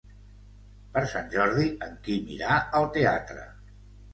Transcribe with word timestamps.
Per 0.95 1.03
Sant 1.11 1.29
Jordi 1.35 1.67
en 1.89 1.93
Quim 2.09 2.35
irà 2.39 2.59
al 2.81 2.89
teatre. 2.99 3.45